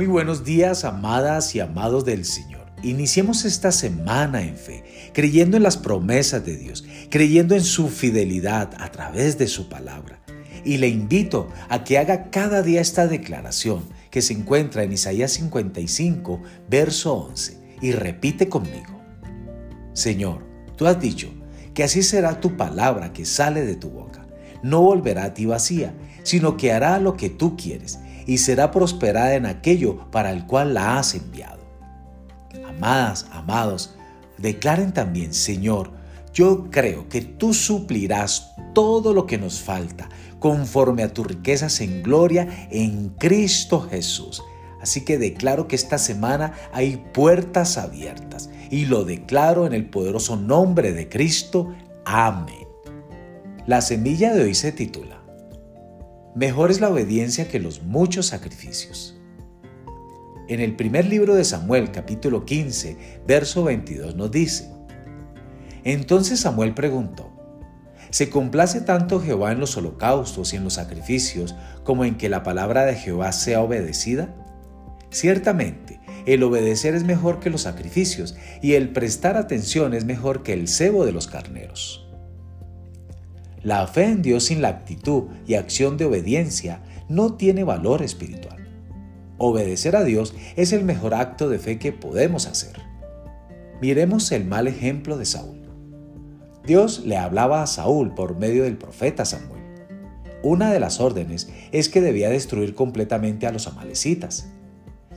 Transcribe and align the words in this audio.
Muy 0.00 0.06
buenos 0.06 0.44
días, 0.44 0.86
amadas 0.86 1.54
y 1.54 1.60
amados 1.60 2.06
del 2.06 2.24
Señor. 2.24 2.64
Iniciemos 2.82 3.44
esta 3.44 3.70
semana 3.70 4.40
en 4.40 4.56
fe, 4.56 4.82
creyendo 5.12 5.58
en 5.58 5.62
las 5.62 5.76
promesas 5.76 6.42
de 6.42 6.56
Dios, 6.56 6.86
creyendo 7.10 7.54
en 7.54 7.62
su 7.62 7.90
fidelidad 7.90 8.70
a 8.78 8.90
través 8.90 9.36
de 9.36 9.46
su 9.46 9.68
palabra. 9.68 10.18
Y 10.64 10.78
le 10.78 10.88
invito 10.88 11.48
a 11.68 11.84
que 11.84 11.98
haga 11.98 12.30
cada 12.30 12.62
día 12.62 12.80
esta 12.80 13.08
declaración 13.08 13.82
que 14.10 14.22
se 14.22 14.32
encuentra 14.32 14.84
en 14.84 14.94
Isaías 14.94 15.32
55, 15.32 16.40
verso 16.70 17.12
11, 17.12 17.58
y 17.82 17.92
repite 17.92 18.48
conmigo. 18.48 19.02
Señor, 19.92 20.46
tú 20.76 20.86
has 20.86 20.98
dicho 20.98 21.28
que 21.74 21.84
así 21.84 22.02
será 22.02 22.40
tu 22.40 22.56
palabra 22.56 23.12
que 23.12 23.26
sale 23.26 23.66
de 23.66 23.76
tu 23.76 23.90
boca. 23.90 24.26
No 24.62 24.80
volverá 24.80 25.24
a 25.24 25.34
ti 25.34 25.44
vacía, 25.44 25.92
sino 26.22 26.56
que 26.56 26.72
hará 26.72 26.98
lo 26.98 27.18
que 27.18 27.28
tú 27.28 27.54
quieres 27.54 27.98
y 28.30 28.38
será 28.38 28.70
prosperada 28.70 29.34
en 29.34 29.44
aquello 29.44 30.08
para 30.12 30.30
el 30.30 30.46
cual 30.46 30.72
la 30.72 31.00
has 31.00 31.16
enviado. 31.16 31.58
Amadas, 32.64 33.26
amados, 33.32 33.96
declaren 34.38 34.92
también, 34.92 35.34
Señor, 35.34 35.90
yo 36.32 36.70
creo 36.70 37.08
que 37.08 37.22
tú 37.22 37.52
suplirás 37.52 38.52
todo 38.72 39.14
lo 39.14 39.26
que 39.26 39.36
nos 39.36 39.60
falta 39.60 40.08
conforme 40.38 41.02
a 41.02 41.12
tus 41.12 41.26
riquezas 41.26 41.80
en 41.80 42.04
gloria 42.04 42.68
en 42.70 43.08
Cristo 43.18 43.80
Jesús. 43.90 44.44
Así 44.80 45.04
que 45.04 45.18
declaro 45.18 45.66
que 45.66 45.74
esta 45.74 45.98
semana 45.98 46.52
hay 46.72 46.98
puertas 47.12 47.78
abiertas 47.78 48.48
y 48.70 48.86
lo 48.86 49.02
declaro 49.04 49.66
en 49.66 49.72
el 49.72 49.90
poderoso 49.90 50.36
nombre 50.36 50.92
de 50.92 51.08
Cristo. 51.08 51.74
Amén. 52.04 52.68
La 53.66 53.80
semilla 53.80 54.32
de 54.32 54.44
hoy 54.44 54.54
se 54.54 54.70
titula 54.70 55.19
Mejor 56.34 56.70
es 56.70 56.80
la 56.80 56.88
obediencia 56.88 57.48
que 57.48 57.58
los 57.58 57.82
muchos 57.82 58.26
sacrificios. 58.26 59.16
En 60.46 60.60
el 60.60 60.76
primer 60.76 61.06
libro 61.06 61.34
de 61.34 61.44
Samuel, 61.44 61.90
capítulo 61.90 62.44
15, 62.44 62.96
verso 63.26 63.64
22 63.64 64.14
nos 64.14 64.30
dice, 64.30 64.70
Entonces 65.82 66.38
Samuel 66.38 66.72
preguntó, 66.72 67.32
¿se 68.10 68.30
complace 68.30 68.80
tanto 68.80 69.20
Jehová 69.20 69.50
en 69.50 69.58
los 69.58 69.76
holocaustos 69.76 70.52
y 70.52 70.56
en 70.56 70.62
los 70.62 70.74
sacrificios 70.74 71.56
como 71.82 72.04
en 72.04 72.16
que 72.16 72.28
la 72.28 72.44
palabra 72.44 72.84
de 72.84 72.94
Jehová 72.94 73.32
sea 73.32 73.60
obedecida? 73.60 74.32
Ciertamente, 75.10 75.98
el 76.26 76.44
obedecer 76.44 76.94
es 76.94 77.02
mejor 77.02 77.40
que 77.40 77.50
los 77.50 77.62
sacrificios 77.62 78.36
y 78.62 78.74
el 78.74 78.90
prestar 78.90 79.36
atención 79.36 79.94
es 79.94 80.04
mejor 80.04 80.44
que 80.44 80.52
el 80.52 80.68
cebo 80.68 81.04
de 81.04 81.10
los 81.10 81.26
carneros. 81.26 82.09
La 83.62 83.86
fe 83.86 84.04
en 84.04 84.22
Dios 84.22 84.44
sin 84.44 84.62
la 84.62 84.68
actitud 84.68 85.24
y 85.46 85.54
acción 85.54 85.98
de 85.98 86.06
obediencia 86.06 86.80
no 87.10 87.34
tiene 87.34 87.62
valor 87.62 88.02
espiritual. 88.02 88.56
Obedecer 89.36 89.96
a 89.96 90.04
Dios 90.04 90.34
es 90.56 90.72
el 90.72 90.82
mejor 90.82 91.12
acto 91.12 91.50
de 91.50 91.58
fe 91.58 91.78
que 91.78 91.92
podemos 91.92 92.46
hacer. 92.46 92.80
Miremos 93.82 94.32
el 94.32 94.46
mal 94.46 94.66
ejemplo 94.66 95.18
de 95.18 95.26
Saúl. 95.26 95.60
Dios 96.66 97.04
le 97.04 97.18
hablaba 97.18 97.62
a 97.62 97.66
Saúl 97.66 98.14
por 98.14 98.38
medio 98.38 98.64
del 98.64 98.78
profeta 98.78 99.26
Samuel. 99.26 99.60
Una 100.42 100.72
de 100.72 100.80
las 100.80 100.98
órdenes 100.98 101.50
es 101.70 101.90
que 101.90 102.00
debía 102.00 102.30
destruir 102.30 102.74
completamente 102.74 103.46
a 103.46 103.52
los 103.52 103.66
amalecitas. 103.66 104.48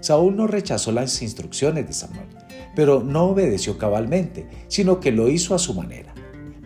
Saúl 0.00 0.34
no 0.34 0.48
rechazó 0.48 0.90
las 0.90 1.22
instrucciones 1.22 1.86
de 1.86 1.92
Samuel, 1.92 2.26
pero 2.74 3.04
no 3.04 3.26
obedeció 3.26 3.78
cabalmente, 3.78 4.48
sino 4.66 4.98
que 4.98 5.12
lo 5.12 5.28
hizo 5.28 5.54
a 5.54 5.60
su 5.60 5.74
manera 5.74 6.12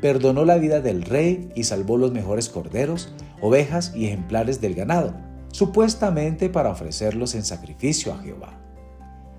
perdonó 0.00 0.44
la 0.44 0.56
vida 0.56 0.80
del 0.80 1.02
rey 1.02 1.50
y 1.54 1.64
salvó 1.64 1.96
los 1.96 2.12
mejores 2.12 2.48
corderos, 2.48 3.12
ovejas 3.40 3.92
y 3.94 4.06
ejemplares 4.06 4.60
del 4.60 4.74
ganado, 4.74 5.14
supuestamente 5.52 6.50
para 6.50 6.70
ofrecerlos 6.70 7.34
en 7.34 7.44
sacrificio 7.44 8.12
a 8.12 8.18
Jehová. 8.18 8.60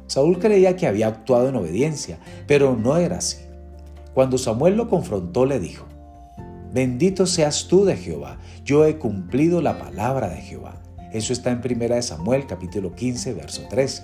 Saúl 0.07 0.39
creía 0.39 0.75
que 0.75 0.87
había 0.87 1.07
actuado 1.07 1.49
en 1.49 1.55
obediencia, 1.55 2.17
pero 2.47 2.75
no 2.75 2.97
era 2.97 3.17
así. 3.17 3.37
Cuando 4.13 4.37
Samuel 4.37 4.75
lo 4.75 4.89
confrontó 4.89 5.45
le 5.45 5.59
dijo, 5.59 5.85
Bendito 6.73 7.25
seas 7.25 7.67
tú 7.67 7.85
de 7.85 7.95
Jehová, 7.95 8.37
yo 8.63 8.85
he 8.85 8.97
cumplido 8.97 9.61
la 9.61 9.77
palabra 9.77 10.29
de 10.29 10.41
Jehová. 10.41 10.81
Eso 11.13 11.33
está 11.33 11.51
en 11.51 11.61
1 11.63 12.01
Samuel 12.01 12.45
capítulo 12.47 12.93
15, 12.93 13.33
verso 13.33 13.61
13. 13.69 14.03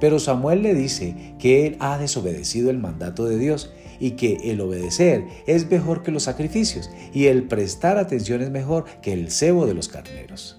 Pero 0.00 0.18
Samuel 0.18 0.62
le 0.62 0.74
dice 0.74 1.34
que 1.38 1.66
él 1.66 1.76
ha 1.80 1.98
desobedecido 1.98 2.70
el 2.70 2.78
mandato 2.78 3.24
de 3.26 3.38
Dios 3.38 3.70
y 3.98 4.12
que 4.12 4.38
el 4.50 4.60
obedecer 4.60 5.26
es 5.46 5.70
mejor 5.70 6.02
que 6.02 6.10
los 6.10 6.24
sacrificios 6.24 6.90
y 7.12 7.26
el 7.26 7.44
prestar 7.44 7.98
atención 7.98 8.42
es 8.42 8.50
mejor 8.50 8.84
que 9.00 9.12
el 9.12 9.30
cebo 9.30 9.66
de 9.66 9.74
los 9.74 9.88
carneros. 9.88 10.58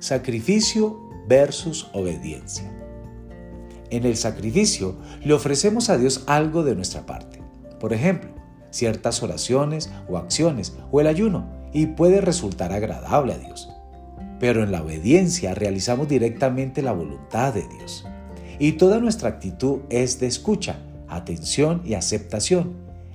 Sacrificio 0.00 0.98
versus 1.28 1.88
obediencia. 1.92 2.70
En 3.90 4.04
el 4.04 4.16
sacrificio 4.16 4.96
le 5.22 5.34
ofrecemos 5.34 5.90
a 5.90 5.98
Dios 5.98 6.24
algo 6.26 6.64
de 6.64 6.74
nuestra 6.74 7.06
parte. 7.06 7.40
Por 7.78 7.92
ejemplo, 7.92 8.30
ciertas 8.70 9.22
oraciones 9.22 9.90
o 10.08 10.16
acciones 10.16 10.74
o 10.90 11.00
el 11.00 11.06
ayuno 11.06 11.46
y 11.72 11.86
puede 11.86 12.20
resultar 12.20 12.72
agradable 12.72 13.34
a 13.34 13.38
Dios. 13.38 13.68
Pero 14.42 14.64
en 14.64 14.72
la 14.72 14.82
obediencia 14.82 15.54
realizamos 15.54 16.08
directamente 16.08 16.82
la 16.82 16.90
voluntad 16.90 17.54
de 17.54 17.64
Dios. 17.78 18.04
Y 18.58 18.72
toda 18.72 18.98
nuestra 18.98 19.28
actitud 19.28 19.82
es 19.88 20.18
de 20.18 20.26
escucha 20.26 20.80
atención 21.06 21.80
y 21.84 21.94
aceptación. 21.94 22.72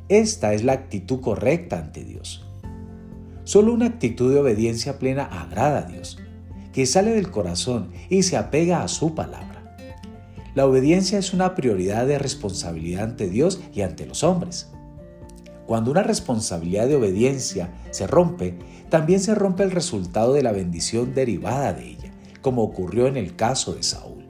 Esta 0.07 0.53
es 0.53 0.63
la 0.63 0.71
actitud 0.71 1.19
correcta 1.19 1.79
ante 1.79 2.05
Dios. 2.05 2.45
Solo 3.43 3.73
una 3.73 3.87
actitud 3.87 4.31
de 4.31 4.39
obediencia 4.39 4.99
plena 4.99 5.25
agrada 5.25 5.79
a 5.79 5.81
Dios, 5.81 6.17
que 6.71 6.85
sale 6.85 7.11
del 7.11 7.29
corazón 7.29 7.91
y 8.09 8.23
se 8.23 8.37
apega 8.37 8.81
a 8.81 8.87
su 8.87 9.13
palabra. 9.13 9.75
La 10.55 10.65
obediencia 10.65 11.19
es 11.19 11.33
una 11.33 11.55
prioridad 11.55 12.07
de 12.07 12.19
responsabilidad 12.19 13.03
ante 13.03 13.27
Dios 13.27 13.59
y 13.75 13.81
ante 13.81 14.05
los 14.05 14.23
hombres. 14.23 14.71
Cuando 15.67 15.91
una 15.91 16.01
responsabilidad 16.01 16.87
de 16.87 16.95
obediencia 16.95 17.71
se 17.91 18.07
rompe, 18.07 18.57
también 18.89 19.19
se 19.19 19.35
rompe 19.35 19.63
el 19.63 19.71
resultado 19.71 20.33
de 20.33 20.41
la 20.41 20.51
bendición 20.51 21.13
derivada 21.13 21.73
de 21.73 21.89
ella, 21.89 22.11
como 22.41 22.63
ocurrió 22.63 23.05
en 23.05 23.17
el 23.17 23.35
caso 23.35 23.75
de 23.75 23.83
Saúl. 23.83 24.25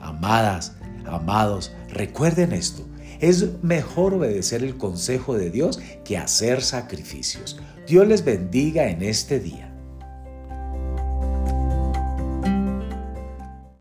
Amadas, 0.00 0.72
Amados, 1.06 1.72
recuerden 1.88 2.52
esto. 2.52 2.86
Es 3.20 3.62
mejor 3.62 4.14
obedecer 4.14 4.62
el 4.62 4.76
consejo 4.76 5.36
de 5.36 5.50
Dios 5.50 5.80
que 6.04 6.18
hacer 6.18 6.62
sacrificios. 6.62 7.60
Dios 7.86 8.06
les 8.06 8.24
bendiga 8.24 8.88
en 8.88 9.02
este 9.02 9.38
día. 9.38 9.71